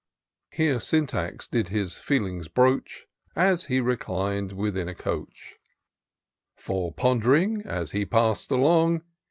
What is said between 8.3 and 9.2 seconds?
along.